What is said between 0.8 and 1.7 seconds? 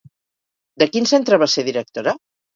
De quin centre va ser